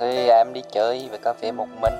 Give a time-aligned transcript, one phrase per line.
[0.00, 1.92] Thì em đi chơi về cà phê một mình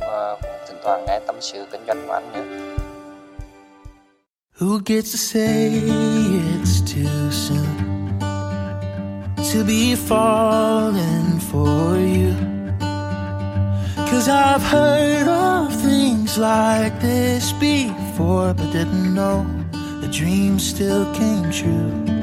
[0.00, 0.36] và
[0.68, 2.74] thỉnh thoảng nghe tâm sự kinh doanh của anh nữa.
[4.58, 5.70] Who gets to say
[6.54, 8.10] it's too soon
[9.36, 12.34] to be falling for you?
[14.10, 19.44] Cause I've heard of things like this before, but didn't know
[20.02, 22.14] the dream still came true.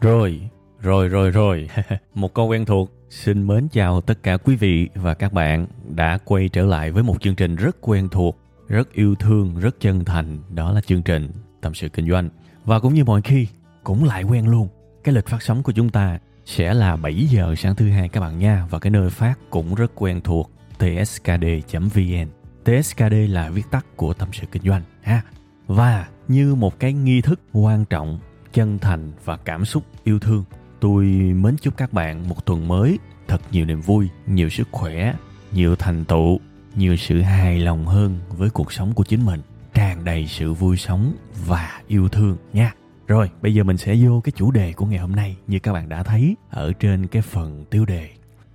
[0.00, 0.40] Rồi,
[0.86, 1.68] rồi rồi rồi,
[2.14, 2.90] một câu quen thuộc.
[3.10, 7.02] Xin mến chào tất cả quý vị và các bạn đã quay trở lại với
[7.02, 10.38] một chương trình rất quen thuộc, rất yêu thương, rất chân thành.
[10.54, 12.28] Đó là chương trình Tâm sự Kinh doanh.
[12.64, 13.46] Và cũng như mọi khi,
[13.84, 14.68] cũng lại quen luôn.
[15.04, 18.20] Cái lịch phát sóng của chúng ta sẽ là 7 giờ sáng thứ hai các
[18.20, 18.66] bạn nha.
[18.70, 22.28] Và cái nơi phát cũng rất quen thuộc, tskd.vn.
[22.64, 25.22] TSKD là viết tắt của Tâm sự Kinh doanh ha.
[25.66, 28.18] Và như một cái nghi thức quan trọng,
[28.52, 30.44] chân thành và cảm xúc yêu thương
[30.80, 35.14] Tôi mến chúc các bạn một tuần mới thật nhiều niềm vui, nhiều sức khỏe,
[35.52, 36.40] nhiều thành tựu,
[36.74, 39.40] nhiều sự hài lòng hơn với cuộc sống của chính mình,
[39.74, 41.12] tràn đầy sự vui sống
[41.46, 42.74] và yêu thương nha.
[43.06, 45.72] Rồi, bây giờ mình sẽ vô cái chủ đề của ngày hôm nay như các
[45.72, 48.10] bạn đã thấy ở trên cái phần tiêu đề.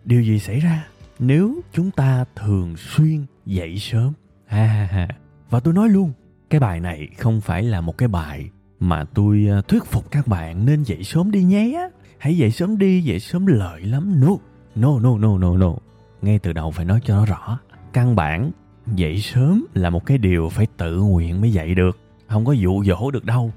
[0.06, 0.88] Điều gì xảy ra
[1.20, 4.14] nếu chúng ta thường xuyên dậy sớm?
[4.48, 5.08] Ha ha ha.
[5.50, 6.14] Và tôi nói luôn,
[6.50, 8.50] cái bài này không phải là một cái bài
[8.80, 11.90] mà tôi ờ, thuyết phục các bạn nên dậy sớm đi nhé
[12.22, 14.22] hãy dậy sớm đi, dậy sớm lợi lắm.
[14.22, 14.30] No
[14.76, 15.74] no no no no no.
[16.22, 17.60] Ngay từ đầu phải nói cho nó rõ.
[17.94, 18.52] Căn bản,
[18.96, 21.98] dậy sớm là một cái điều phải tự nguyện mới dậy được.
[22.28, 23.52] Không có dụ dỗ được đâu.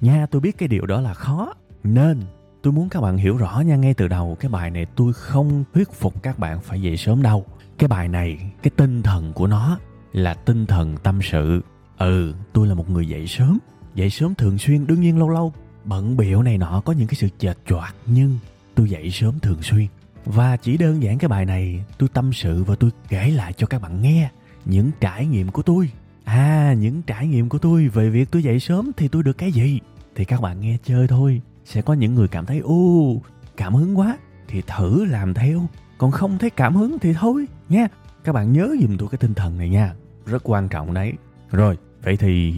[0.00, 1.54] Nha, tôi biết cái điều đó là khó.
[1.84, 2.20] Nên,
[2.62, 5.64] tôi muốn các bạn hiểu rõ nha, ngay từ đầu cái bài này tôi không
[5.74, 7.44] thuyết phục các bạn phải dậy sớm đâu.
[7.78, 9.78] Cái bài này, cái tinh thần của nó
[10.12, 11.60] là tinh thần tâm sự.
[11.98, 13.58] Ừ tôi là một người dậy sớm.
[13.94, 15.52] Dậy sớm thường xuyên, đương nhiên lâu lâu
[15.84, 18.38] bận biệu này nọ có những cái sự chệch choạc, nhưng
[18.74, 19.86] tôi dậy sớm thường xuyên.
[20.24, 23.66] Và chỉ đơn giản cái bài này, tôi tâm sự và tôi kể lại cho
[23.66, 24.30] các bạn nghe
[24.64, 25.90] những trải nghiệm của tôi.
[26.24, 27.88] À những trải nghiệm của tôi.
[27.88, 29.80] Về việc tôi dậy sớm thì tôi được cái gì?
[30.14, 31.40] Thì các bạn nghe chơi thôi.
[31.64, 33.16] Sẽ có những người cảm thấy, ô,
[33.56, 34.18] cảm hứng quá.
[34.48, 35.66] Thì thử làm theo.
[35.98, 37.88] Còn không thấy cảm hứng thì thôi, nha.
[38.24, 39.94] Các bạn nhớ giùm tôi cái tinh thần này nha.
[40.26, 41.12] Rất quan trọng đấy.
[41.50, 42.52] Rồi, vậy thì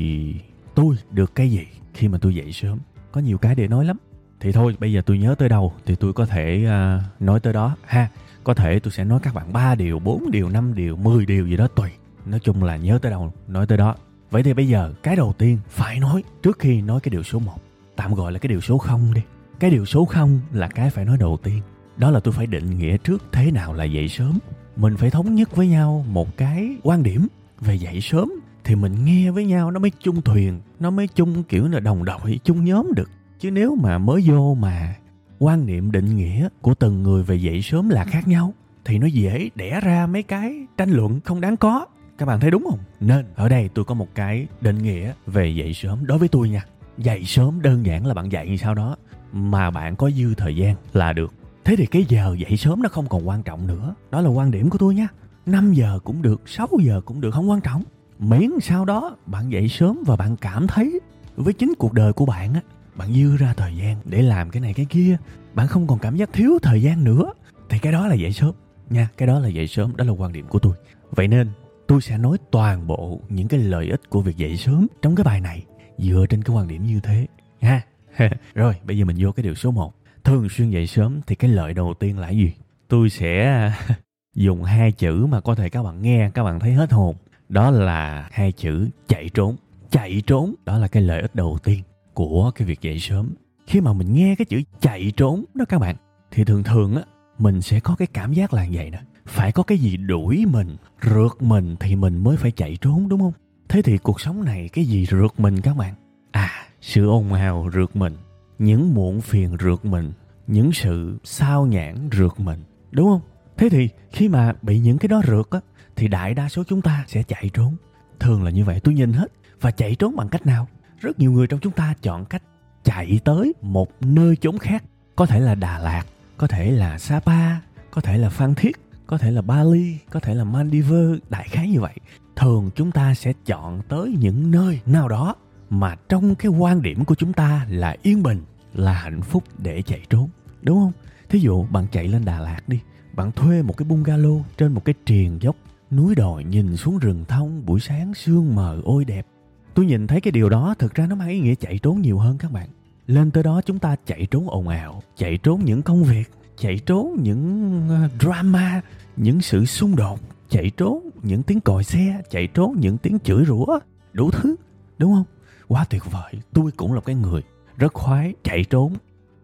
[0.74, 2.78] tôi được cái gì khi mà tôi dậy sớm?
[3.12, 3.96] Có nhiều cái để nói lắm.
[4.40, 7.52] Thì thôi bây giờ tôi nhớ tới đâu thì tôi có thể uh, nói tới
[7.52, 8.08] đó ha.
[8.44, 11.46] Có thể tôi sẽ nói các bạn 3 điều 4 điều 5 điều 10 điều
[11.46, 11.90] gì đó tùy.
[12.26, 13.94] Nói chung là nhớ tới đâu nói tới đó.
[14.30, 17.38] Vậy thì bây giờ cái đầu tiên phải nói trước khi nói cái điều số
[17.38, 17.52] 1
[17.96, 19.22] tạm gọi là cái điều số 0 đi.
[19.60, 21.60] Cái điều số 0 là cái phải nói đầu tiên.
[21.96, 24.38] Đó là tôi phải định nghĩa trước thế nào là dậy sớm.
[24.76, 27.28] Mình phải thống nhất với nhau một cái quan điểm
[27.60, 28.32] về dậy sớm
[28.64, 32.04] thì mình nghe với nhau, nó mới chung thuyền, nó mới chung kiểu là đồng
[32.04, 33.10] đội, chung nhóm được.
[33.38, 34.94] Chứ nếu mà mới vô mà
[35.38, 39.06] quan niệm định nghĩa của từng người về dậy sớm là khác nhau, thì nó
[39.06, 41.86] dễ đẻ ra mấy cái tranh luận không đáng có.
[42.18, 42.78] Các bạn thấy đúng không?
[43.00, 46.48] Nên ở đây tôi có một cái định nghĩa về dậy sớm đối với tôi
[46.48, 46.64] nha.
[46.98, 48.96] Dậy sớm đơn giản là bạn dậy sau đó,
[49.32, 51.32] mà bạn có dư thời gian là được.
[51.64, 53.94] Thế thì cái giờ dậy sớm nó không còn quan trọng nữa.
[54.10, 55.08] Đó là quan điểm của tôi nha.
[55.46, 57.82] 5 giờ cũng được 6 giờ cũng được, không quan trọng
[58.22, 61.00] miễn sau đó, bạn dậy sớm và bạn cảm thấy
[61.36, 62.60] với chính cuộc đời của bạn á,
[62.94, 65.16] bạn dư ra thời gian để làm cái này cái kia,
[65.54, 67.32] bạn không còn cảm giác thiếu thời gian nữa,
[67.68, 68.54] thì cái đó là dậy sớm,
[68.90, 70.72] nha, cái đó là dậy sớm, đó là quan điểm của tôi.
[71.10, 71.48] Vậy nên,
[71.86, 75.24] tôi sẽ nói toàn bộ những cái lợi ích của việc dậy sớm trong cái
[75.24, 75.64] bài này,
[75.98, 77.26] dựa trên cái quan điểm như thế
[77.60, 77.80] ha
[78.54, 79.94] rồi, bây giờ mình vô cái điều số 1
[80.24, 82.52] thường xuyên dậy sớm thì cái lợi đầu tiên là gì?
[82.88, 83.72] Tôi sẽ
[84.34, 87.16] dùng hai chữ mà có thể các bạn nghe, các bạn thấy hết hồn
[87.52, 89.56] đó là hai chữ chạy trốn.
[89.90, 91.82] Chạy trốn, đó là cái lợi ích đầu tiên
[92.14, 93.34] của cái việc dậy sớm.
[93.66, 95.96] Khi mà mình nghe cái chữ chạy trốn đó các bạn,
[96.30, 97.02] thì thường thường á,
[97.38, 100.76] mình sẽ có cái cảm giác là vậy nè phải có cái gì đuổi mình,
[101.02, 103.32] rượt mình thì mình mới phải chạy trốn, đúng không?
[103.68, 105.94] Thế thì cuộc sống này cái gì rượt mình các bạn?
[106.30, 106.50] À
[106.80, 108.12] sự ồn ào rượt mình,
[108.58, 110.12] những muộn phiền rượt mình,
[110.46, 112.58] những sự sao nhãn rượt mình,
[112.90, 113.20] đúng không?
[113.56, 115.60] Thế thì khi mà bị những cái đó rượt á
[116.02, 117.76] thì đại đa số chúng ta sẽ chạy trốn
[118.20, 120.68] thường là như vậy tôi nhìn hết và chạy trốn bằng cách nào
[121.00, 122.42] rất nhiều người trong chúng ta chọn cách
[122.84, 124.84] chạy tới một nơi chốn khác
[125.16, 126.04] có thể là đà lạt
[126.36, 127.56] có thể là Sapa,
[127.90, 128.76] có thể là Phan Thiết,
[129.06, 131.94] có thể là Bali, có thể là Maldives, đại khái như vậy.
[132.36, 135.34] Thường chúng ta sẽ chọn tới những nơi nào đó
[135.70, 138.42] mà trong cái quan điểm của chúng ta là yên bình,
[138.74, 140.28] là hạnh phúc để chạy trốn,
[140.62, 140.92] đúng không?
[141.28, 142.80] Thí dụ bạn chạy lên Đà Lạt đi,
[143.12, 145.56] bạn thuê một cái bungalow trên một cái triền dốc
[145.92, 149.26] núi đồi nhìn xuống rừng thông, buổi sáng sương mờ ôi đẹp.
[149.74, 152.18] Tôi nhìn thấy cái điều đó thực ra nó mang ý nghĩa chạy trốn nhiều
[152.18, 152.68] hơn các bạn.
[153.06, 156.78] Lên tới đó chúng ta chạy trốn ồn ào, chạy trốn những công việc, chạy
[156.86, 158.82] trốn những ờ, drama,
[159.16, 163.44] những sự xung đột, chạy trốn những tiếng còi xe, chạy trốn những tiếng chửi
[163.44, 163.78] rủa,
[164.12, 164.56] đủ thứ,
[164.98, 165.24] đúng không?
[165.68, 167.42] Quá tuyệt vời, tôi cũng là cái người
[167.76, 168.94] rất khoái chạy trốn.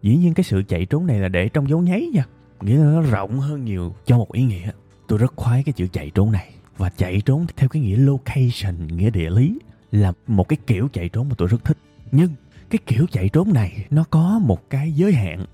[0.03, 2.27] Dĩ nhiên cái sự chạy trốn này là để trong dấu nháy nha,
[2.61, 4.71] nghĩa là nó rộng hơn nhiều cho một ý nghĩa
[5.08, 6.52] tôi rất khoái cái chữ chạy trốn này.
[6.76, 9.58] Và chạy trốn theo cái nghĩa location, nghĩa địa lý
[9.90, 11.78] là một cái kiểu chạy trốn mà tôi rất thích.
[12.12, 12.31] Nhưng
[12.70, 15.44] cái kiểu chạy trốn này nó có một cái giới hạn.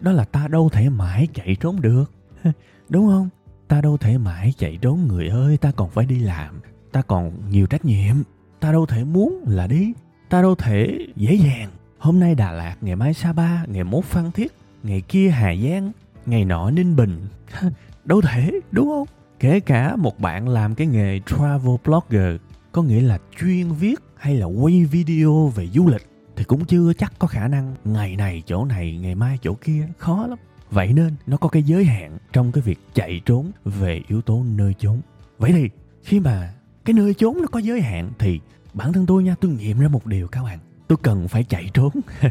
[0.00, 2.12] Đó là ta đâu thể mãi chạy trốn được.
[2.88, 3.28] Đúng không?
[3.68, 6.60] Ta đâu thể mãi chạy trốn, người ơi, ta còn phải đi làm.
[6.92, 8.16] Ta còn nhiều trách nhiệm.
[8.60, 9.92] Ta đâu thể muốn là đi.
[10.28, 11.70] Ta đâu thể dễ dàng.
[11.98, 15.92] Hôm nay đà lạt, ngày mai sapa ngày mốt phan thiết, ngày kia hà giang
[16.26, 17.26] ngày nọ ninh bình.
[18.04, 19.06] Đâu thể, đúng không?
[19.38, 22.40] Kể cả một bạn làm cái nghề travel blogger,
[22.72, 26.92] có nghĩa là chuyên viết hay là quay video về du lịch, thì cũng chưa
[26.92, 30.38] chắc có khả năng ngày này chỗ này, ngày mai chỗ kia, khó lắm.
[30.70, 34.44] Vậy nên nó có cái giới hạn trong cái việc chạy trốn về yếu tố
[34.56, 35.00] nơi chốn.
[35.38, 35.70] Vậy thì,
[36.02, 38.40] khi mà cái nơi chốn nó có giới hạn thì
[38.74, 40.58] bản thân tôi nha, tôi nghiệm ra một điều các bạn.
[40.88, 41.90] Tôi cần phải chạy trốn.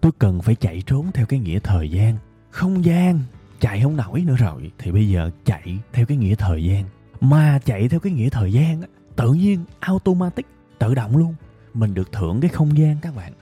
[0.00, 2.16] Tôi cần phải chạy trốn theo cái nghĩa thời gian.
[2.50, 3.20] Không gian
[3.64, 6.84] chạy không nổi nữa rồi, thì bây giờ chạy theo cái nghĩa thời gian.
[7.20, 8.82] Mà chạy theo cái nghĩa thời gian
[9.16, 10.46] tự nhiên, automatic,
[10.78, 11.34] tự động luôn.
[11.74, 13.32] Mình được thưởng cái không gian các bạn.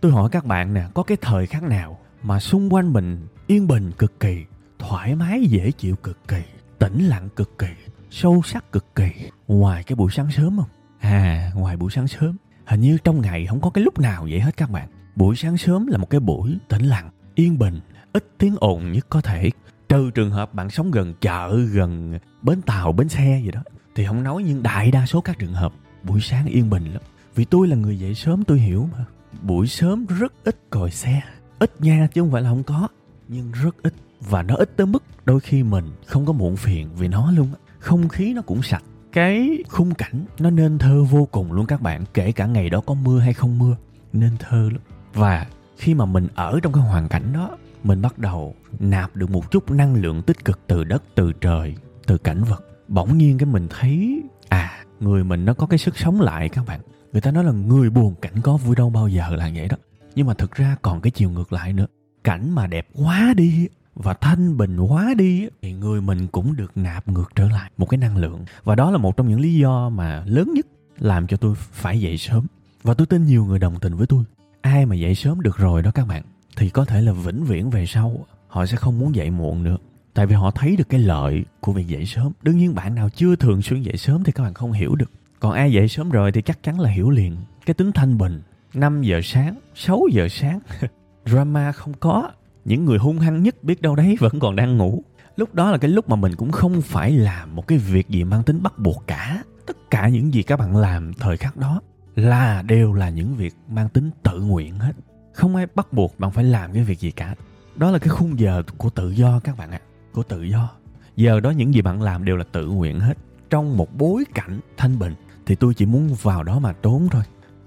[0.00, 3.66] Tôi hỏi các bạn nè, có cái thời khắc nào mà xung quanh mình yên
[3.66, 4.44] bình cực kỳ,
[4.78, 6.42] thoải mái, dễ chịu cực kỳ,
[6.78, 7.70] tĩnh lặng cực kỳ,
[8.10, 9.10] sâu sắc cực kỳ,
[9.48, 10.68] ngoài cái buổi sáng sớm không?
[11.00, 12.36] À ngoài buổi sáng sớm.
[12.66, 14.88] Hình như trong ngày không có cái lúc nào vậy hết các bạn.
[15.16, 17.80] Buổi sáng sớm là một cái buổi tĩnh lặng, yên bình,
[18.12, 19.50] ít tiếng ồn nhất có thể
[19.92, 23.60] trừ trường hợp bạn sống gần chợ, gần bến tàu, bến xe gì đó,
[23.94, 25.72] thì không nói nhưng đại đa số các trường hợp
[26.02, 27.02] buổi sáng yên bình lắm.
[27.34, 29.04] Vì tôi là người dậy sớm, tôi hiểu mà.
[29.42, 31.20] Buổi sớm rất ít còi xe,
[31.58, 32.88] ít nha chứ không phải là không có,
[33.28, 33.94] nhưng rất ít.
[34.20, 37.48] Và nó ít tới mức đôi khi mình không có muộn phiền vì nó luôn
[37.78, 38.82] không khí nó cũng sạch.
[39.12, 42.80] Cái khung cảnh nó nên thơ vô cùng luôn các bạn, kể cả ngày đó
[42.86, 43.76] có mưa hay không mưa,
[44.12, 44.80] nên thơ lắm.
[45.14, 45.46] Và
[45.76, 47.50] khi mà mình ở trong cái hoàn cảnh đó
[47.84, 51.76] mình bắt đầu nạp được một chút năng lượng tích cực từ đất, từ trời,
[52.06, 52.66] từ cảnh vật.
[52.88, 56.66] Bỗng nhiên cái mình thấy à người mình nó có cái sức sống lại các
[56.66, 56.80] bạn.
[57.12, 59.76] Người ta nói là người buồn cảnh có vui đâu bao giờ là vậy đó.
[60.14, 61.86] Nhưng mà thực ra còn cái chiều ngược lại nữa.
[62.24, 66.76] Cảnh mà đẹp quá đi và thanh bình quá đi thì người mình cũng được
[66.76, 68.44] nạp ngược trở lại một cái năng lượng.
[68.64, 70.66] Và đó là một trong những lý do mà lớn nhất
[70.98, 72.46] làm cho tôi phải dậy sớm.
[72.82, 74.24] Và tôi tin nhiều người đồng tình với tôi.
[74.60, 76.22] Ai mà dậy sớm được rồi đó các bạn
[76.56, 79.76] thì có thể là vĩnh viễn về sau, họ sẽ không muốn dậy muộn nữa.
[80.14, 82.32] Tại vì họ thấy được cái lợi của việc dậy sớm.
[82.42, 85.10] Đương nhiên bạn nào chưa thường xuyên dậy sớm thì các bạn không hiểu được.
[85.40, 87.36] Còn ai dậy sớm rồi thì chắc chắn là hiểu liền.
[87.66, 88.42] Cái tính thanh bình
[88.74, 90.60] 5 giờ sáng 6 giờ sáng,
[91.26, 92.30] drama không có.
[92.64, 95.02] Những người hung hăng nhất biết đâu đấy vẫn còn đang ngủ.
[95.36, 98.24] Lúc đó là cái lúc mà mình cũng không phải làm một cái việc gì
[98.24, 99.42] mang tính bắt buộc cả.
[99.66, 101.80] Tất cả những gì các bạn làm thời khắc đó
[102.14, 104.92] là đều là những việc mang tính tự nguyện hết
[105.32, 107.34] không ai bắt buộc bạn phải làm cái việc gì cả.
[107.76, 109.80] Đó là cái khung giờ của tự do các bạn ạ.
[109.82, 110.70] À, của tự do.
[111.16, 113.18] Giờ đó những gì bạn làm đều là tự nguyện hết.
[113.50, 115.14] Trong một bối cảnh thanh bình
[115.46, 117.22] thì tôi chỉ muốn vào đó mà trốn thôi.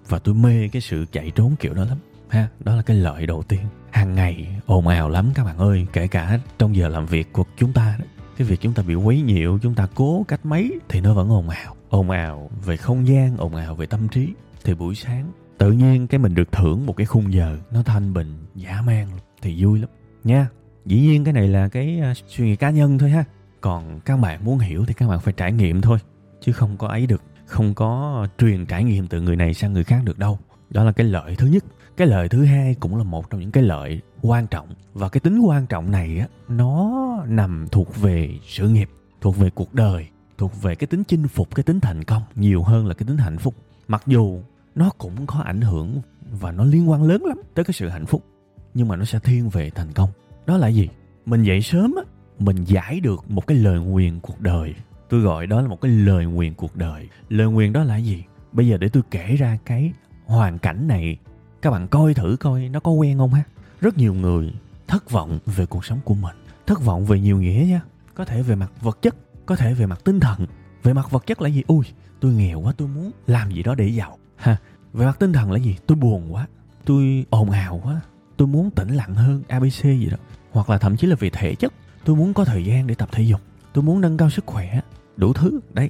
[0.07, 1.97] Và tôi mê cái sự chạy trốn kiểu đó lắm.
[2.29, 3.61] Ha đó là cái lợi đầu tiên.
[3.91, 7.43] Hàng ngày ồn ào lắm các bạn ơi kể cả trong giờ làm việc của
[7.57, 8.05] chúng ta đó.
[8.37, 11.29] Cái việc chúng ta bị quấy nhiễu chúng ta cố cách mấy thì nó vẫn
[11.29, 11.75] ồn ào.
[11.89, 14.33] Ồn ào về không gian ồn ào về tâm trí.
[14.63, 18.13] Thì buổi sáng tự nhiên cái mình được thưởng một cái khung giờ nó thanh
[18.13, 19.07] bình, dã man
[19.41, 19.89] thì vui lắm.
[20.23, 20.47] Nha,
[20.85, 23.23] dĩ nhiên cái này là cái à, suy nghĩ cá nhân thôi ha.
[23.61, 25.97] Còn các bạn muốn hiểu thì các bạn phải trải nghiệm thôi,
[26.41, 27.21] chứ không có ấy được.
[27.45, 30.39] Không có truyền trải nghiệm từ người này sang người khác được đâu.
[30.69, 31.63] Đó là cái lợi thứ nhất.
[31.97, 34.67] Cái lợi thứ hai cũng là một trong những cái lợi quan trọng.
[34.93, 36.91] Và cái tính quan trọng này á, nó
[37.27, 38.89] nằm thuộc về sự nghiệp,
[39.21, 40.07] thuộc về cuộc đời,
[40.37, 43.17] thuộc về cái tính chinh phục, cái tính thành công nhiều hơn là cái tính
[43.17, 43.53] hạnh phúc.
[43.87, 44.39] Mặc dù
[44.75, 46.01] nó cũng có ảnh hưởng
[46.31, 48.25] và nó liên quan lớn lắm tới cái sự hạnh phúc.
[48.73, 50.09] Nhưng mà nó sẽ thiên về thành công.
[50.45, 50.89] Đó là gì?
[51.25, 52.03] Mình dậy sớm á,
[52.39, 54.73] mình giải được một cái lời nguyền cuộc đời.
[55.09, 57.09] Tôi gọi đó là một cái lời nguyền cuộc đời.
[57.29, 58.23] Lời nguyền đó là gì?
[58.51, 59.93] Bây giờ để tôi kể ra cái
[60.25, 61.17] hoàn cảnh này,
[61.61, 63.43] các bạn coi thử coi nó có quen không ha.
[63.81, 64.53] Rất nhiều người
[64.87, 66.35] thất vọng về cuộc sống của mình.
[66.67, 67.81] Thất vọng về nhiều nghĩa nha.
[68.13, 69.15] Có thể về mặt vật chất,
[69.45, 70.45] có thể về mặt tinh thần.
[70.83, 71.63] Về mặt vật chất là gì?
[71.67, 71.85] Ui,
[72.19, 74.57] tôi nghèo quá, tôi muốn làm gì đó để giàu ha,
[74.93, 75.75] về mặt tinh thần là gì?
[75.87, 76.47] Tôi buồn quá.
[76.85, 78.01] Tôi ồn ào quá.
[78.37, 80.17] Tôi muốn tĩnh lặng hơn abc gì đó.
[80.51, 81.73] Hoặc là thậm chí là về thể chất.
[82.05, 83.41] Tôi muốn có thời gian để tập thể dục.
[83.73, 84.81] Tôi muốn nâng cao sức khỏe.
[85.17, 85.89] Đủ thứ, đấy.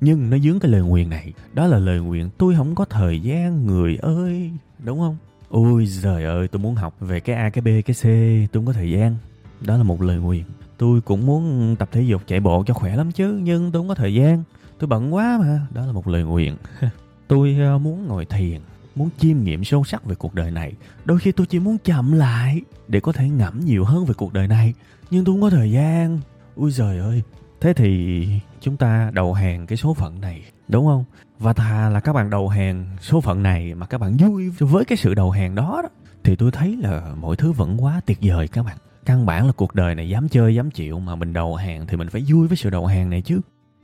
[0.00, 1.32] Nhưng nó dướng cái lời nguyện này.
[1.52, 4.50] Đó là lời nguyện tôi không có thời gian, người ơi.
[4.78, 5.16] Đúng không?
[5.48, 8.02] Ôi trời ơi, tôi muốn học về cái a, cái b, cái c.
[8.52, 9.16] Tôi không có thời gian.
[9.60, 10.44] Đó là một lời nguyện
[10.82, 13.88] tôi cũng muốn tập thể dục, chạy bộ cho khỏe lắm chứ, nhưng tôi không
[13.88, 14.42] có thời gian.
[14.78, 15.66] Tôi bận quá mà.
[15.70, 16.56] Đó là một lời nguyện
[17.32, 18.60] tôi ờ, muốn ngồi thiền
[18.94, 20.72] muốn chiêm nghiệm sâu sắc về cuộc đời này.
[21.04, 24.32] Đôi khi tôi chỉ muốn chậm lại để có thể ngẫm nhiều hơn về cuộc
[24.32, 24.74] đời này.
[25.10, 26.18] Nhưng tôi không có thời gian.
[26.54, 27.22] Ui giời ơi.
[27.60, 28.28] Thế thì
[28.60, 31.04] chúng ta đầu hàng cái số phận này đúng không?
[31.38, 34.84] Và thà là các bạn đầu hàng số phận này mà các bạn vui với
[34.84, 35.88] cái sự đầu hàng đó, đó
[36.24, 38.76] thì tôi thấy là mọi thứ vẫn quá tuyệt vời các bạn.
[39.06, 41.96] Căn bản là cuộc đời này dám chơi dám chịu mà mình đầu hàng thì
[41.96, 43.40] mình phải vui với sự đầu hàng này chứ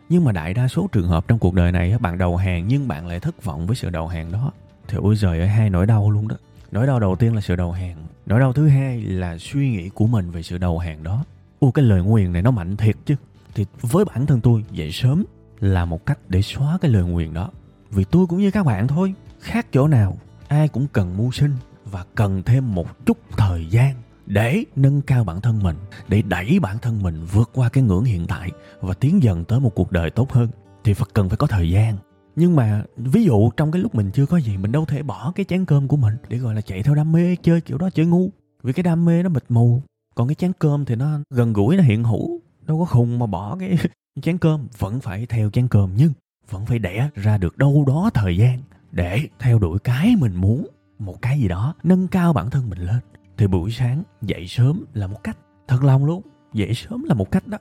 [0.08, 2.88] nhưng mà đại đa số trường hợp trong cuộc đời này bạn đầu hàng nhưng
[2.88, 4.52] bạn lại thất vọng với sự đầu hàng đó.
[4.88, 6.36] Thì ôi giời ơi, hai nỗi đau luôn đó.
[6.70, 7.96] Nỗi đau đầu tiên là sự đầu hàng.
[8.26, 11.24] Nỗi đau thứ hai là suy nghĩ của mình về sự đầu hàng đó.
[11.60, 13.14] U cái lời nguyền này nó mạnh thiệt chứ.
[13.54, 15.24] Thì với bản thân tôi, dậy sớm
[15.60, 17.50] là một cách để xóa cái lời nguyền đó.
[17.90, 20.16] Vì tôi cũng như các bạn thôi, khác chỗ nào,
[20.48, 23.94] ai cũng cần mưu sinh và cần thêm một chút thời gian
[24.28, 25.76] để nâng cao bản thân mình,
[26.08, 29.60] để đẩy bản thân mình vượt qua cái ngưỡng hiện tại và tiến dần tới
[29.60, 30.48] một cuộc đời tốt hơn
[30.84, 31.96] thì phật cần phải có thời gian.
[32.36, 35.32] Nhưng mà ví dụ trong cái lúc mình chưa có gì, mình đâu thể bỏ
[35.34, 37.90] cái chén cơm của mình để, gọi là, chạy theo đam mê, chơi kiểu đó,
[37.94, 38.30] chơi ngu.
[38.62, 39.82] Vì cái đam mê nó mịt mù,
[40.14, 43.26] còn cái chén cơm thì nó gần gũi, nó hiện hữu, đâu có khùng mà
[43.26, 43.78] bỏ cái
[44.22, 44.68] chén cơm.
[44.78, 46.12] Vẫn phải theo chén cơm, nhưng
[46.50, 48.58] vẫn phải đẻ ra được đâu đó thời gian
[48.92, 50.66] để theo đuổi cái mình muốn,
[50.98, 53.00] một cái gì đó, nâng cao bản thân mình lên
[53.38, 55.38] thì buổi sáng dậy sớm là một cách.
[55.68, 57.58] Thật lòng luôn, dậy sớm là một cách đó.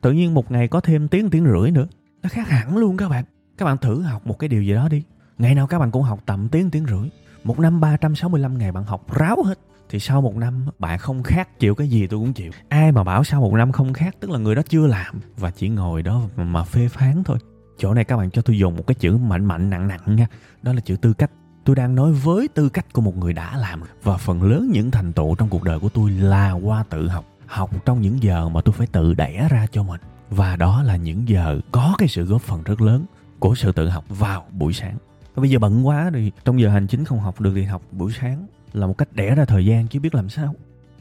[0.00, 1.86] Tự nhiên một ngày có thêm tiếng tiếng rưỡi nữa.
[2.22, 3.24] Nó khác hẳn luôn các bạn.
[3.58, 5.02] Các bạn thử học một cái điều gì đó đi.
[5.38, 7.10] Ngày nào các bạn cũng học tầm tiếng tiếng rưỡi.
[7.44, 9.58] Một năm 365 ngày bạn học ráo hết.
[9.88, 12.52] Thì sau một năm, bạn không khác chịu cái gì tôi cũng chịu.
[12.68, 15.50] Ai mà bảo sau một năm không khác, tức là người đó chưa làm và
[15.50, 17.38] chỉ ngồi đó mà phê phán thôi.
[17.78, 20.26] Chỗ này các bạn cho tôi dùng một cái chữ mạnh mạnh, nặng nặng nha.
[20.62, 21.30] Đó là chữ tư cách
[21.70, 23.82] tôi đang nói với tư cách của một người đã làm.
[24.02, 27.24] Và phần lớn những thành tựu trong cuộc đời của tôi là qua tự học.
[27.46, 30.00] Học trong những giờ mà tôi phải tự đẻ ra cho mình.
[30.30, 33.04] Và đó là những giờ có cái sự góp phần rất lớn
[33.38, 34.96] của sự tự học vào buổi sáng.
[35.36, 38.12] Bây giờ bận quá thì trong giờ hành chính không học được thì học buổi
[38.20, 40.54] sáng là một cách đẻ ra thời gian chứ biết làm sao.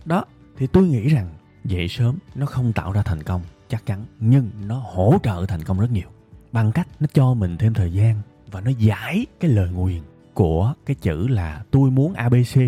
[0.05, 0.25] Đó,
[0.57, 1.29] thì tôi nghĩ rằng
[1.65, 5.63] dậy sớm nó không tạo ra thành công, chắc chắn, nhưng nó hỗ trợ thành
[5.63, 6.07] công rất nhiều.
[6.51, 8.21] Bằng cách nó cho mình thêm thời gian
[8.51, 10.01] và nó giải cái lời nguyền
[10.39, 12.61] của cái chữ là tôi muốn abc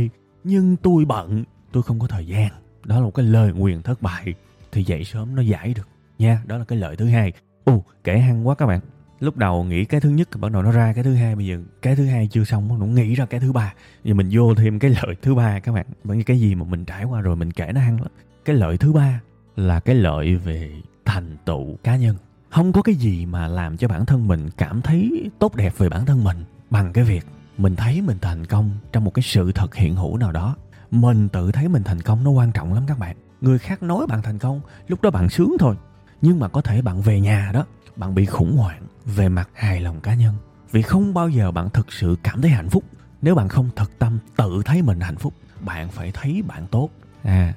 [0.43, 2.49] nhưng tôi bận, tôi không có thời gian.
[2.85, 4.33] Đó là một cái lời nguyền thất bại,
[4.71, 5.87] thì dậy sớm nó giải được,
[6.19, 6.41] nha.
[6.45, 7.33] Đó là cái lợi thứ hai.
[7.65, 8.79] Ù kể hăng quá các bạn.
[9.19, 11.61] Lúc đầu nghĩ cái thứ nhất, bắt đầu nó ra cái thứ hai, bây giờ
[11.81, 13.73] cái thứ hai chưa xong nó nghĩ ra cái thứ ba.
[14.03, 15.85] Giờ mình vô thêm cái lợi thứ ba các bạn.
[16.03, 18.11] Bởi vì cái gì mà mình trải qua rồi mình kể nó hăng lắm.
[18.45, 19.21] Cái lợi thứ ba
[19.55, 20.71] là cái lợi về
[21.05, 22.15] thành tựu cá nhân.
[22.49, 25.89] Không có cái gì mà làm cho bản thân mình cảm thấy tốt đẹp về
[25.89, 26.37] bản thân mình
[26.69, 27.25] bằng cái việc
[27.57, 30.55] mình thấy mình thành công trong một cái sự thật hiện hữu nào đó.
[30.91, 33.15] Mình tự thấy mình thành công nó quan trọng lắm các bạn.
[33.41, 35.75] Người khác nói bạn thành công, lúc đó bạn sướng thôi.
[36.21, 37.65] Nhưng mà có thể bạn về nhà đó,
[37.95, 40.35] bạn bị khủng hoảng về mặt hài lòng cá nhân.
[40.71, 42.83] Vì không bao giờ bạn thực sự cảm thấy hạnh phúc.
[43.21, 46.89] Nếu bạn không thật tâm tự thấy mình hạnh phúc, bạn phải thấy bạn tốt.
[47.23, 47.53] À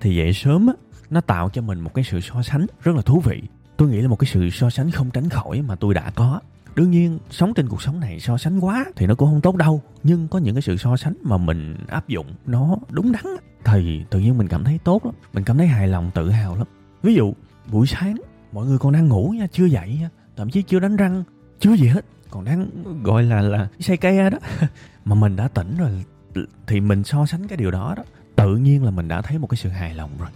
[0.00, 0.72] thì dậy sớm á,
[1.10, 3.42] nó tạo cho mình một cái sự so sánh rất là thú vị.
[3.76, 6.40] Tôi nghĩ là một cái sự so sánh không tránh khỏi mà tôi đã có
[6.74, 9.56] đương nhiên, sống trên cuộc sống này so sánh quá thì nó cũng không tốt
[9.56, 9.82] đâu.
[10.02, 13.24] Nhưng có những cái sự so sánh mà mình áp dụng nó đúng đắn
[13.64, 15.14] thì tự nhiên mình cảm thấy tốt lắm.
[15.32, 16.66] Mình cảm thấy hài lòng, tự hào lắm.
[17.02, 17.34] Ví dụ,
[17.66, 18.16] buổi sáng,
[18.52, 21.24] mọi người còn đang ngủ nha, chưa dậy nha, thậm chí chưa đánh răng,
[21.58, 22.70] chưa gì hết, còn đang,
[23.02, 24.38] gọi là là say ke đó.
[25.04, 26.04] Mà mình đã tỉnh rồi,
[26.66, 28.04] thì mình so sánh cái điều đó đó,
[28.36, 30.28] tự nhiên là mình đã thấy một cái sự hài lòng rồi.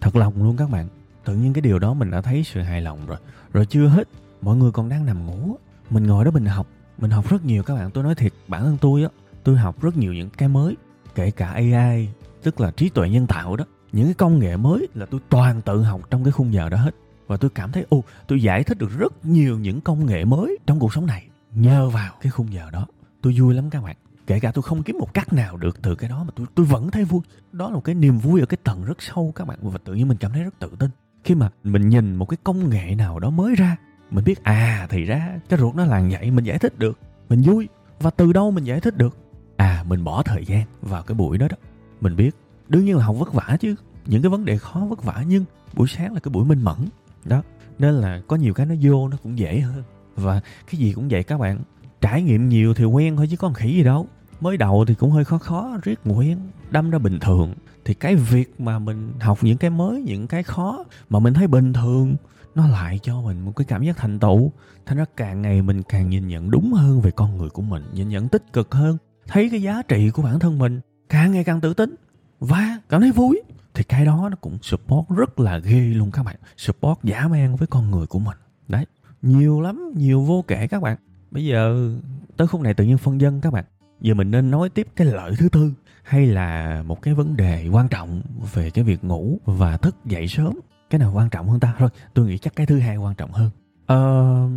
[0.00, 0.88] Thật lòng luôn các bạn,
[1.24, 3.18] tự nhiên cái điều đó mình đã thấy sự hài lòng rồi.
[3.52, 4.08] Rồi chưa hết,
[4.42, 5.56] mọi người còn đang nằm ngủ
[5.90, 6.66] mình ngồi đó mình học
[6.98, 7.90] mình học rất nhiều các bạn.
[7.90, 9.08] Tôi nói thiệt, bản thân tôi á,
[9.44, 10.76] tôi học rất nhiều những cái mới,
[11.14, 12.08] kể cả ai
[12.42, 13.64] tức là trí tuệ nhân tạo đó.
[13.92, 16.76] Những cái công nghệ mới là tôi toàn tự học trong cái khung giờ đó
[16.76, 16.94] hết.
[17.26, 20.58] Và tôi cảm thấy, ô, tôi giải thích được rất nhiều những công nghệ mới
[20.66, 21.28] trong cuộc sống này.
[21.54, 22.86] Nhờ vào cái khung giờ đó,
[23.22, 23.96] tôi vui lắm các bạn.
[24.26, 26.66] Kể cả tôi không kiếm một cách nào được từ cái đó mà tôi tôi
[26.66, 27.20] vẫn thấy vui.
[27.52, 29.58] Đó là một cái niềm vui ở cái tầng rất sâu các bạn.
[29.62, 30.90] Và tự nhiên mình cảm thấy rất tự tin.
[31.24, 33.76] Khi mà mình nhìn một cái công nghệ nào đó mới ra
[34.10, 36.98] mình biết à thì ra cái ruột nó là vậy, mình giải thích được.
[37.28, 37.68] Mình vui.
[38.00, 39.16] Và từ đâu mình giải thích được?
[39.56, 41.56] À mình bỏ thời gian vào cái buổi đó đó.
[42.00, 42.30] Mình biết,
[42.68, 43.74] đương nhiên là học vất vả chứ.
[44.06, 46.76] Những cái vấn đề khó, vất vả, nhưng buổi sáng là cái buổi minh mẫn.
[47.24, 47.42] Đó.
[47.78, 49.82] Nên là có nhiều cái nó vô, nó cũng dễ hơn.
[50.16, 51.58] Và cái gì cũng vậy các bạn.
[52.00, 54.06] Trải nghiệm nhiều thì quen thôi chứ có khỉ gì đâu
[54.40, 56.38] mới đầu thì cũng hơi khó khó, riết quen
[56.70, 57.54] đâm ra bình thường.
[57.84, 61.46] Thì cái việc mà mình học những cái mới, những cái khó mà mình thấy
[61.46, 62.16] bình thường,
[62.54, 64.52] nó lại cho mình một cái cảm giác thành tựu.
[64.86, 67.82] Thành ra càng ngày mình càng nhìn nhận đúng hơn về con người của mình,
[67.92, 71.44] nhìn nhận tích cực hơn, thấy cái giá trị của bản thân mình, càng ngày
[71.44, 71.94] càng tự tin
[72.40, 73.42] và cảm thấy vui.
[73.74, 77.56] Thì cái đó nó cũng support rất là ghê luôn các bạn, support giả man
[77.56, 78.36] với con người của mình.
[78.68, 78.86] Đấy,
[79.22, 80.96] nhiều lắm, nhiều vô kể các bạn.
[81.30, 81.90] Bây giờ
[82.36, 83.64] tới khúc này tự nhiên phân dân các bạn
[84.00, 87.68] giờ mình nên nói tiếp cái lợi thứ tư hay là một cái vấn đề
[87.68, 88.22] quan trọng
[88.54, 90.52] về cái việc ngủ và thức dậy sớm?
[90.90, 91.74] Cái nào quan trọng hơn ta?
[91.78, 93.50] Thôi tôi nghĩ chắc cái thứ hai quan trọng hơn.
[93.86, 94.48] Ờ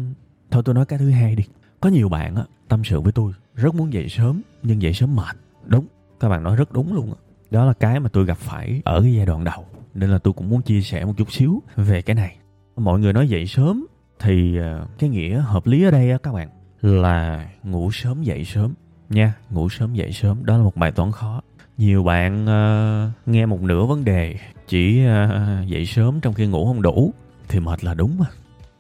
[0.52, 1.44] thôi tôi nói cái thứ hai đi.
[1.80, 5.16] Có nhiều bạn á, tâm sự với tôi rất muốn dậy sớm nhưng dậy sớm
[5.16, 5.36] mệt.
[5.66, 5.86] Đúng,
[6.20, 7.16] các bạn nói rất đúng luôn á.
[7.52, 10.34] Đó là cái mà tôi gặp phải ở cái giai đoạn đầu, nên là tôi
[10.34, 12.36] cũng muốn chia sẻ một chút xíu về cái này.
[12.76, 13.86] Mọi người nói dậy sớm
[14.20, 16.50] thì ờ, cái nghĩa hợp lý ở đây á các bạn
[16.82, 18.74] là ngủ sớm dậy sớm
[19.12, 19.34] nha.
[19.50, 21.42] Ngủ sớm dậy sớm đó là một bài toán khó.
[21.78, 24.36] Nhiều bạn uh, nghe một nửa vấn đề
[24.68, 27.14] chỉ uh, dậy sớm trong khi ngủ không đủ
[27.48, 28.26] thì mệt là đúng mà.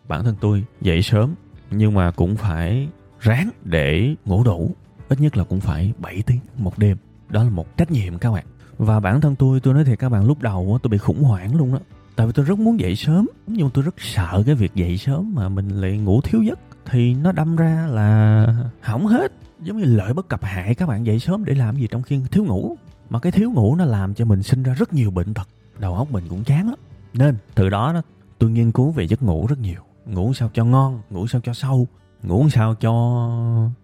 [0.07, 1.35] Bản thân tôi dậy sớm
[1.71, 2.87] nhưng mà cũng phải
[3.19, 4.75] ráng để ngủ đủ.
[5.09, 6.97] Ít nhất là cũng phải 7 tiếng một đêm.
[7.29, 8.45] Đó là một trách nhiệm các bạn.
[8.77, 11.55] Và bản thân tôi tôi nói thiệt các bạn lúc đầu tôi bị khủng hoảng
[11.55, 11.79] luôn đó
[12.15, 14.97] tại vì tôi rất muốn dậy sớm nhưng mà tôi rất sợ cái việc dậy
[14.97, 18.47] sớm mà mình lại ngủ thiếu giấc thì nó đâm ra là
[18.81, 19.31] hỏng hết
[19.61, 22.21] giống như lợi bất cập hại các bạn dậy sớm để làm gì trong khi
[22.31, 22.77] thiếu ngủ.
[23.09, 25.47] Mà cái thiếu ngủ nó làm cho mình sinh ra rất nhiều bệnh tật.
[25.79, 26.79] Đầu óc mình cũng chán lắm.
[27.13, 28.01] Nên từ đó đó
[28.37, 29.81] tôi nghiên cứu về giấc ngủ rất nhiều.
[30.05, 31.87] Ngủ sao cho ngon ngủ sao cho sâu
[32.23, 32.93] ngủ sao cho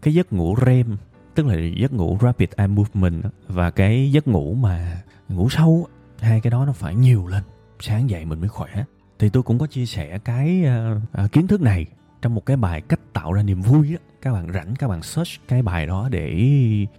[0.02, 0.98] cái giấc ngủ REM
[1.36, 5.88] tức là giấc ngủ rapid eye movement và cái giấc ngủ mà ngủ sâu
[6.20, 7.44] hai cái đó nó phải nhiều lên
[7.80, 8.84] sáng dậy mình mới khỏe.
[9.20, 11.86] Thì tôi cũng có chia sẻ cái uh, uh, kiến thức này
[12.22, 15.04] trong một cái bài cách tạo ra niềm vui á các bạn rảnh, các bạn
[15.04, 16.46] search cái bài đó để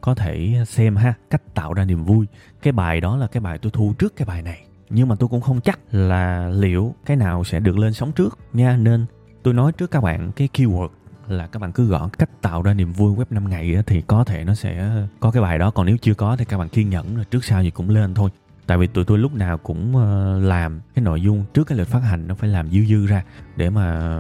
[0.01, 2.27] có thể xem ha, cách tạo ra niềm vui.
[2.63, 5.29] Cái bài đó là cái bài tôi thu trước cái bài này, nhưng mà tôi
[5.29, 8.77] cũng không chắc là liệu cái nào sẽ được lên sóng trước nha.
[8.77, 9.07] Nên
[9.43, 10.89] tôi nói trước các bạn cái keyword
[11.27, 14.25] là các bạn cứ gõ cách tạo ra niềm vui web 5 ngày thì có
[14.25, 15.71] thể nó sẽ có cái bài đó.
[15.71, 18.15] Còn nếu chưa có thì các bạn kiên nhẫn, rồi trước sau gì cũng lên
[18.15, 18.31] thôi
[18.69, 21.89] tại vì tụi tôi lúc nào cũng ờ, làm cái nội dung trước cái lịch
[21.89, 23.25] phát hành, nó phải làm dư dư ra
[23.57, 24.19] để mà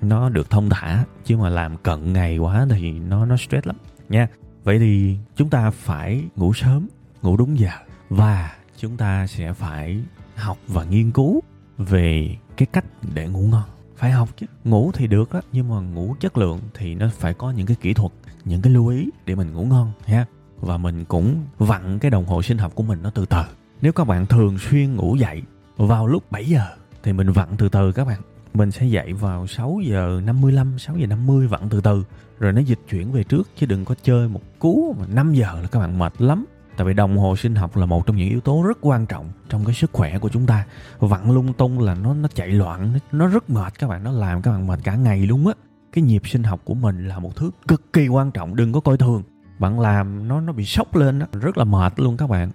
[0.00, 1.04] nó được thông thả.
[1.24, 3.76] Chứ mà làm cận ngày quá thì nó nó stress lắm,
[4.08, 4.28] nha.
[4.64, 6.88] Vậy thì chúng ta phải ngủ sớm,
[7.22, 7.70] ngủ đúng giờ.
[8.08, 10.00] Và chúng ta sẽ phải
[10.36, 11.42] học và nghiên cứu
[11.78, 13.68] về cái cách để ngủ ngon.
[13.96, 14.46] Phải học chứ.
[14.64, 17.76] Ngủ thì được đó nhưng mà ngủ chất lượng thì nó phải có những cái
[17.80, 18.12] kỹ thuật,
[18.44, 20.26] những cái lưu ý để mình ngủ ngon ha
[20.60, 23.42] và mình cũng vặn cái đồng hồ sinh học của mình nó từ từ
[23.82, 25.42] nếu các bạn thường xuyên ngủ dậy
[25.76, 26.66] vào lúc 7 giờ
[27.02, 28.20] thì mình vặn từ từ các bạn.
[28.54, 32.04] Mình sẽ dậy vào 6 giờ 55, 6 giờ 50 vặn từ từ.
[32.38, 35.58] Rồi nó dịch chuyển về trước chứ đừng có chơi một cú mà 5 giờ
[35.62, 36.44] là các bạn mệt lắm.
[36.76, 39.30] Tại vì đồng hồ sinh học là một trong những yếu tố rất quan trọng
[39.48, 40.66] trong cái sức khỏe của chúng ta.
[40.98, 44.42] Vặn lung tung là nó nó chạy loạn nó, rất mệt các bạn nó làm
[44.42, 45.54] các bạn mệt cả ngày luôn á.
[45.92, 48.80] Cái nhịp sinh học của mình là một thứ cực kỳ quan trọng đừng có
[48.80, 49.22] coi thường.
[49.58, 52.50] Bạn làm nó nó bị sốc lên đó rất là mệt luôn các bạn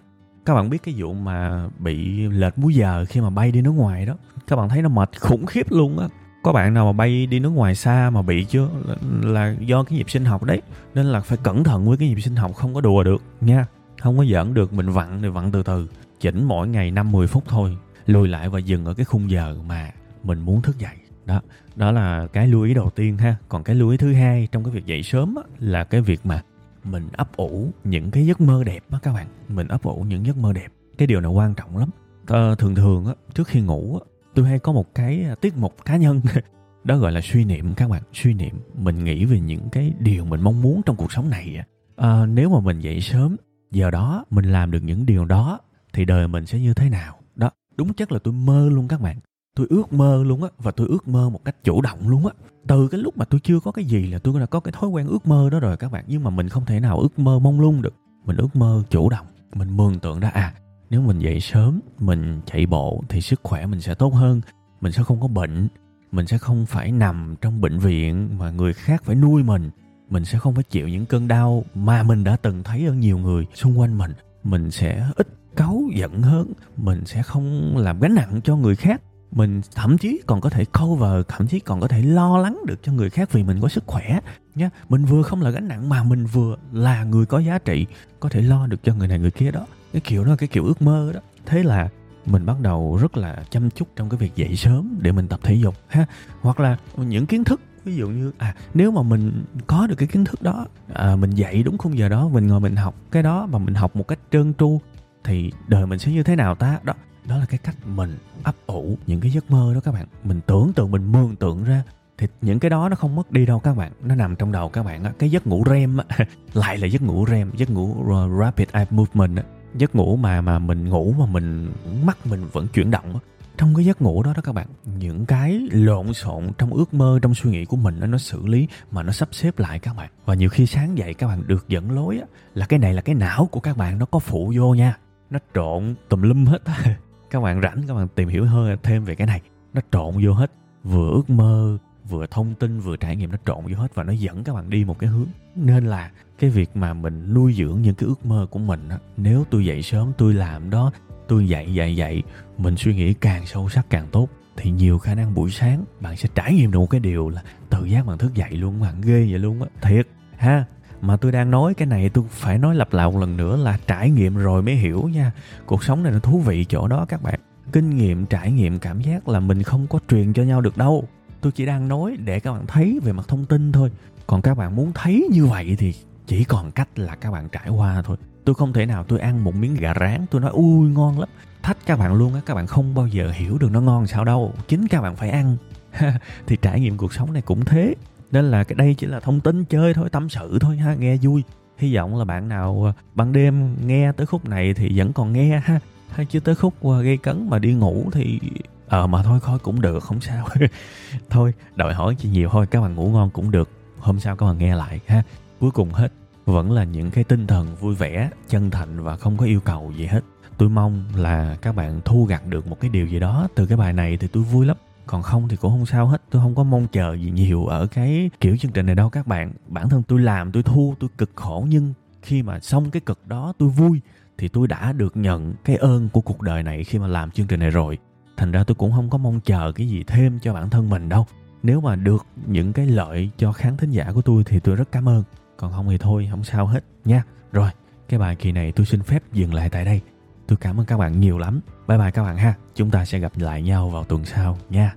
[0.49, 3.71] các bạn biết cái vụ mà bị lệch múi giờ khi mà bay đi nước
[3.71, 4.13] ngoài đó.
[4.47, 6.07] Các bạn thấy nó mệt khủng khiếp luôn á.
[6.43, 8.69] Có bạn nào mà bay đi nước ngoài xa mà bị chưa?
[8.85, 10.62] Là, là do cái nhịp sinh học đấy.
[10.95, 13.65] Nên là phải cẩn thận với cái nhịp sinh học không có đùa được nha.
[14.01, 15.89] Không có giỡn được mình vặn thì vặn từ từ.
[16.19, 17.77] Chỉnh mỗi ngày 5-10 phút thôi.
[18.05, 19.91] Lùi lại và dừng ở cái khung giờ mà
[20.23, 20.95] mình muốn thức dậy.
[21.25, 21.41] Đó
[21.75, 23.35] đó là cái lưu ý đầu tiên ha.
[23.49, 26.19] Còn cái lưu ý thứ hai trong cái việc dậy sớm á, là cái việc
[26.23, 26.41] mà
[26.84, 29.00] mình ấp ủ những cái giấc mơ đẹp á.
[29.02, 29.28] Các bạn.
[29.48, 30.68] Mình ấp ủ những giấc mơ đẹp.
[30.98, 31.89] Cái điều này quan trọng lắm.
[32.28, 35.86] Ờ, thường thường á trước khi ngủ á tôi hay có một cái tiết mục
[35.86, 36.22] cá nhân.
[36.84, 38.04] Đó gọi là suy niệm các bạn.
[38.13, 38.60] Suy niệm.
[38.76, 41.63] Mình nghĩ về những cái điều mình mong muốn trong cuộc sống này
[41.96, 43.36] à, nếu mà mình dậy sớm
[43.72, 45.60] giờ đó mình làm được những điều đó
[45.94, 47.20] thì đời mình sẽ như thế nào?
[47.36, 49.18] Đó đúng chắc là tôi mơ luôn các bạn
[49.60, 52.34] tôi ước mơ luôn á, và tôi ước mơ một cách chủ động luôn á.
[52.67, 54.89] Từ cái lúc mà tôi chưa có cái gì là tôi đã có cái thói
[54.89, 56.06] quen ước mơ đó rồi các bạn.
[56.08, 57.93] Nhưng mà mình không thể nào ước mơ mong lung được.
[58.26, 59.26] Mình ước mơ chủ động.
[59.56, 60.54] Mình mường tượng ra à
[60.89, 64.41] nếu mình dậy sớm, mình chạy bộ thì sức khỏe mình sẽ tốt hơn.
[64.82, 65.67] Mình sẽ không có bệnh.
[66.12, 69.69] Mình sẽ không phải nằm trong bệnh viện mà người khác phải nuôi mình.
[70.10, 73.17] Mình sẽ không phải chịu những cơn đau mà mình đã từng thấy ở nhiều
[73.17, 74.13] người xung quanh mình.
[74.43, 76.54] Mình sẽ ít cáu giận hơn.
[76.78, 80.65] Mình sẽ không làm gánh nặng cho người khác mình thậm chí còn có thể
[80.65, 83.68] cover thậm chí còn có thể lo lắng được cho người khác vì mình có
[83.68, 84.20] sức khỏe
[84.56, 87.86] nhé mình vừa không là gánh nặng mà mình vừa là người có giá trị
[88.20, 89.65] có thể lo được cho người này người kia đó.
[89.94, 91.20] Cái kiểu đó là cái kiểu ước mơ đó.
[91.46, 91.89] Thế là
[92.26, 95.39] mình bắt đầu rất là chăm chút trong cái việc dậy sớm để mình tập
[95.44, 96.06] thể dục ha.
[96.42, 100.08] Hoặc là những kiến thức ví dụ như à nếu mà mình có được cái
[100.08, 103.24] kiến thức đó à, mình dậy đúng khung giờ đó mình ngồi mình học cái
[103.24, 104.80] đó mà mình học một cách trơn tru
[105.24, 106.80] thì đời mình sẽ như thế nào ta?
[106.84, 106.94] Đó
[107.25, 110.05] đó là cái cách mình ấp ủ những cái giấc mơ đó các bạn.
[110.23, 111.84] Mình tưởng tượng mình mường tượng ra.
[112.17, 113.91] Thì những cái đó nó không mất đi đâu các bạn.
[114.03, 115.12] Nó nằm trong đầu các bạn á.
[115.19, 116.05] Cái giấc ngủ REM á
[116.53, 119.43] lại là giấc ngủ REM giấc ngủ ờ, rapid eye movement á.
[119.75, 121.71] Giấc ngủ mà mà mình ngủ mà mình
[122.03, 123.19] mắt mình vẫn chuyển động á.
[123.58, 127.19] Trong cái giấc ngủ đó đó các bạn những cái lộn xộn trong ước mơ
[127.21, 130.10] trong suy nghĩ của mình nó xử lý mà nó sắp xếp lại các bạn.
[130.25, 133.01] Và nhiều khi sáng dậy các bạn được dẫn lối á, là cái này là
[133.01, 134.97] cái não của các bạn nó có phụ vô nha.
[135.29, 136.95] Nó trộn tùm lum hết á.
[137.30, 139.42] các bạn rảnh, các bạn tìm hiểu hơn thêm về cái này.
[139.74, 140.52] Nó trộn vô hết.
[140.84, 141.78] Vừa ước mơ,
[142.10, 144.70] vừa thông tin, vừa trải nghiệm, nó trộn vô hết và nó dẫn các bạn
[144.70, 145.28] đi một cái hướng.
[145.56, 148.98] Nên là cái việc mà mình nuôi dưỡng những cái ước mơ của mình á,
[149.18, 150.92] nếu tôi dậy sớm, tôi làm đó,
[151.28, 152.24] tôi dậy dậy dậy
[152.58, 156.18] mình suy nghĩ càng sâu sắc càng tốt, thì nhiều khả năng buổi sáng bạn
[156.18, 159.02] sẽ trải nghiệm được một cái điều là tự giác bạn thức dậy luôn, bạn
[159.02, 159.68] ghê vậy luôn á.
[159.82, 160.65] Thiệt, ha?
[161.01, 163.77] Mà tôi đang nói cái này, tôi phải nói lặp lại một lần nữa là
[163.88, 165.31] trải nghiệm rồi mới hiểu nha.
[165.65, 167.39] Cuộc sống này nó thú vị chỗ đó các bạn.
[167.71, 171.03] Kinh nghiệm, trải nghiệm, cảm giác là mình không có truyền cho nhau được đâu.
[171.41, 173.91] Tôi chỉ đang nói để các bạn thấy về mặt thông tin thôi.
[174.27, 175.93] Còn các bạn muốn thấy như vậy thì
[176.27, 178.17] chỉ còn cách là các bạn trải qua thôi.
[178.45, 181.29] Tôi không thể nào tôi ăn một miếng gà rán, tôi nói, ui, ngon lắm.
[181.62, 184.25] Thách các bạn luôn á, các bạn không bao giờ hiểu được nó ngon sao
[184.25, 184.53] đâu.
[184.67, 185.57] Chính các bạn phải ăn.
[186.47, 187.95] Thì trải nghiệm cuộc sống này cũng thế
[188.32, 191.18] nên là cái đây chỉ là thông tin chơi thôi tâm sự thôi ha nghe
[191.22, 191.44] vui.
[191.78, 195.34] Hy vọng là bạn nào à, ban đêm nghe tới khúc này thì vẫn còn
[195.34, 195.80] nghe ha.
[196.10, 198.39] Hay chứ tới khúc à, gây cấn mà đi ngủ thì
[198.88, 200.48] ờ à, mà thôi thôi cũng được không sao.
[201.30, 203.70] Thôi đòi hỏi chỉ nhiều thôi các bạn ngủ ngon cũng được.
[204.00, 205.24] Hôm sau các bạn nghe lại ha.
[205.60, 206.12] Cuối cùng hết
[206.46, 209.92] vẫn là những cái tinh thần vui vẻ chân thành và không có yêu cầu
[209.98, 210.22] gì hết.
[210.58, 213.78] Tôi mong là các bạn thu gặt được một cái điều gì đó từ cái
[213.78, 214.78] bài này thì tôi vui lắm
[215.10, 216.22] còn không thì cũng không sao hết.
[216.30, 219.28] Tôi không có mong chờ gì nhiều ở cái kiểu chương trình này đâu các
[219.28, 219.54] bạn.
[219.67, 223.28] Bản thân tôi làm, tôi thu, tôi cực khổ, nhưng khi mà xong cái cực
[223.28, 224.02] đó, tôi vui,
[224.38, 227.48] thì tôi đã được nhận cái ơn của cuộc đời này khi mà làm chương
[227.48, 227.98] trình này rồi.
[228.38, 231.10] Thành ra tôi cũng không có mong chờ cái gì thêm cho bản thân mình
[231.10, 231.26] đâu.
[231.63, 234.91] Nếu mà được những cái lợi cho khán thính giả của tôi thì tôi rất
[234.91, 235.24] cảm ơn.
[235.58, 237.24] Còn không thì thôi, không sao hết nha.
[237.52, 237.69] Rồi,
[238.10, 240.02] cái bài kỳ này tôi xin phép dừng lại tại đây
[240.49, 241.59] tôi cảm ơn các bạn nhiều lắm.
[241.88, 242.53] Bye bye các bạn ha.
[242.75, 244.95] Chúng ta sẽ gặp lại nhau vào tuần sau nha.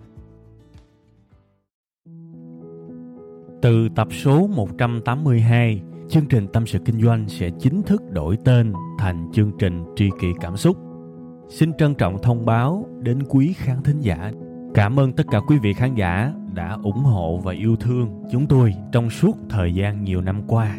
[3.62, 8.72] Từ tập số 182 chương trình tâm sự kinh doanh sẽ chính thức đổi tên
[8.98, 10.76] thành chương trình tri kỷ cảm xúc.
[11.48, 14.32] Xin trân trọng thông báo đến quý khán thính giả.
[14.74, 18.46] Cảm ơn tất cả quý vị khán giả đã ủng hộ và yêu thương chúng
[18.46, 20.78] tôi trong suốt thời gian nhiều năm qua